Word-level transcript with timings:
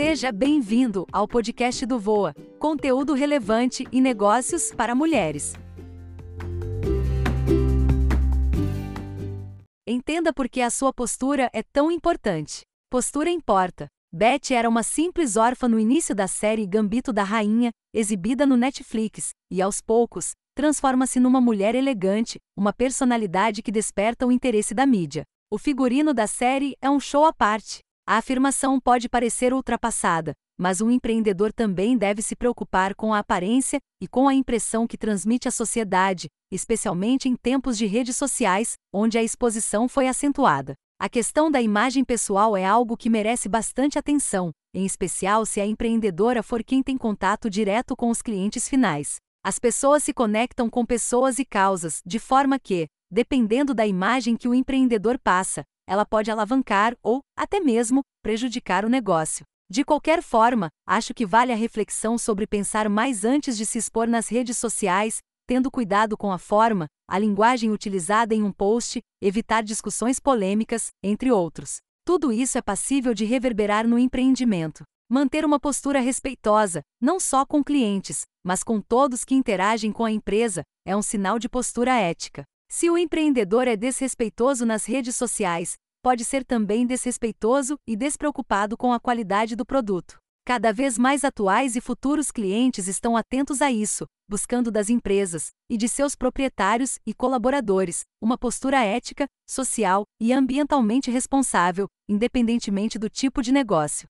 Seja 0.00 0.30
bem-vindo 0.30 1.04
ao 1.10 1.26
podcast 1.26 1.84
do 1.84 1.98
Voa, 1.98 2.32
conteúdo 2.56 3.14
relevante 3.14 3.84
e 3.90 4.00
negócios 4.00 4.72
para 4.72 4.94
mulheres. 4.94 5.54
Entenda 9.84 10.32
por 10.32 10.48
que 10.48 10.60
a 10.60 10.70
sua 10.70 10.92
postura 10.92 11.50
é 11.52 11.64
tão 11.64 11.90
importante. 11.90 12.60
Postura 12.88 13.28
importa. 13.28 13.88
Beth 14.14 14.52
era 14.52 14.68
uma 14.68 14.84
simples 14.84 15.36
órfã 15.36 15.66
no 15.66 15.80
início 15.80 16.14
da 16.14 16.28
série 16.28 16.64
Gambito 16.64 17.12
da 17.12 17.24
Rainha, 17.24 17.72
exibida 17.92 18.46
no 18.46 18.56
Netflix, 18.56 19.30
e 19.50 19.60
aos 19.60 19.80
poucos, 19.80 20.30
transforma-se 20.54 21.18
numa 21.18 21.40
mulher 21.40 21.74
elegante, 21.74 22.38
uma 22.56 22.72
personalidade 22.72 23.64
que 23.64 23.72
desperta 23.72 24.24
o 24.24 24.30
interesse 24.30 24.74
da 24.74 24.86
mídia. 24.86 25.24
O 25.50 25.58
figurino 25.58 26.14
da 26.14 26.28
série 26.28 26.76
é 26.80 26.88
um 26.88 27.00
show 27.00 27.24
à 27.24 27.32
parte. 27.32 27.80
A 28.10 28.16
afirmação 28.16 28.80
pode 28.80 29.06
parecer 29.06 29.52
ultrapassada, 29.52 30.32
mas 30.58 30.80
um 30.80 30.90
empreendedor 30.90 31.52
também 31.52 31.94
deve 31.94 32.22
se 32.22 32.34
preocupar 32.34 32.94
com 32.94 33.12
a 33.12 33.18
aparência 33.18 33.78
e 34.00 34.08
com 34.08 34.26
a 34.26 34.32
impressão 34.32 34.86
que 34.86 34.96
transmite 34.96 35.46
à 35.46 35.50
sociedade, 35.50 36.26
especialmente 36.50 37.28
em 37.28 37.36
tempos 37.36 37.76
de 37.76 37.84
redes 37.84 38.16
sociais, 38.16 38.76
onde 38.90 39.18
a 39.18 39.22
exposição 39.22 39.86
foi 39.86 40.08
acentuada. 40.08 40.72
A 40.98 41.06
questão 41.06 41.50
da 41.50 41.60
imagem 41.60 42.02
pessoal 42.02 42.56
é 42.56 42.64
algo 42.64 42.96
que 42.96 43.10
merece 43.10 43.46
bastante 43.46 43.98
atenção, 43.98 44.52
em 44.72 44.86
especial 44.86 45.44
se 45.44 45.60
a 45.60 45.66
empreendedora 45.66 46.42
for 46.42 46.64
quem 46.64 46.82
tem 46.82 46.96
contato 46.96 47.50
direto 47.50 47.94
com 47.94 48.08
os 48.08 48.22
clientes 48.22 48.66
finais. 48.66 49.16
As 49.44 49.58
pessoas 49.58 50.02
se 50.02 50.14
conectam 50.14 50.70
com 50.70 50.86
pessoas 50.86 51.38
e 51.38 51.44
causas, 51.44 52.00
de 52.06 52.18
forma 52.18 52.58
que, 52.58 52.86
dependendo 53.10 53.74
da 53.74 53.86
imagem 53.86 54.34
que 54.34 54.48
o 54.48 54.54
empreendedor 54.54 55.18
passa, 55.22 55.62
ela 55.88 56.06
pode 56.06 56.30
alavancar 56.30 56.94
ou, 57.02 57.20
até 57.36 57.58
mesmo, 57.58 58.02
prejudicar 58.22 58.84
o 58.84 58.88
negócio. 58.88 59.44
De 59.70 59.82
qualquer 59.84 60.22
forma, 60.22 60.68
acho 60.86 61.12
que 61.12 61.26
vale 61.26 61.52
a 61.52 61.56
reflexão 61.56 62.16
sobre 62.16 62.46
pensar 62.46 62.88
mais 62.88 63.24
antes 63.24 63.56
de 63.56 63.66
se 63.66 63.78
expor 63.78 64.06
nas 64.06 64.28
redes 64.28 64.56
sociais 64.56 65.18
tendo 65.48 65.70
cuidado 65.70 66.14
com 66.14 66.30
a 66.30 66.36
forma, 66.36 66.86
a 67.08 67.18
linguagem 67.18 67.70
utilizada 67.70 68.34
em 68.34 68.42
um 68.42 68.52
post, 68.52 69.00
evitar 69.18 69.62
discussões 69.62 70.20
polêmicas, 70.20 70.88
entre 71.02 71.32
outros. 71.32 71.78
Tudo 72.04 72.30
isso 72.30 72.58
é 72.58 72.62
passível 72.62 73.14
de 73.14 73.24
reverberar 73.24 73.88
no 73.88 73.98
empreendimento. 73.98 74.84
Manter 75.10 75.46
uma 75.46 75.58
postura 75.58 76.00
respeitosa, 76.00 76.82
não 77.00 77.18
só 77.18 77.46
com 77.46 77.64
clientes, 77.64 78.24
mas 78.44 78.62
com 78.62 78.78
todos 78.78 79.24
que 79.24 79.34
interagem 79.34 79.90
com 79.90 80.04
a 80.04 80.12
empresa, 80.12 80.62
é 80.86 80.94
um 80.94 81.00
sinal 81.00 81.38
de 81.38 81.48
postura 81.48 81.94
ética. 81.94 82.44
Se 82.70 82.90
o 82.90 82.98
empreendedor 82.98 83.66
é 83.66 83.76
desrespeitoso 83.76 84.66
nas 84.66 84.84
redes 84.84 85.16
sociais, 85.16 85.76
pode 86.02 86.24
ser 86.24 86.44
também 86.44 86.86
desrespeitoso 86.86 87.78
e 87.86 87.96
despreocupado 87.96 88.76
com 88.76 88.92
a 88.92 89.00
qualidade 89.00 89.56
do 89.56 89.64
produto. 89.64 90.18
Cada 90.46 90.72
vez 90.72 90.96
mais 90.96 91.24
atuais 91.24 91.76
e 91.76 91.80
futuros 91.80 92.30
clientes 92.30 92.86
estão 92.86 93.16
atentos 93.16 93.62
a 93.62 93.70
isso, 93.70 94.06
buscando 94.28 94.70
das 94.70 94.90
empresas 94.90 95.48
e 95.68 95.76
de 95.76 95.88
seus 95.88 96.14
proprietários 96.14 96.98
e 97.06 97.12
colaboradores 97.12 98.02
uma 98.22 98.38
postura 98.38 98.84
ética, 98.84 99.26
social 99.48 100.04
e 100.20 100.32
ambientalmente 100.32 101.10
responsável, 101.10 101.86
independentemente 102.08 102.98
do 102.98 103.10
tipo 103.10 103.42
de 103.42 103.50
negócio. 103.50 104.06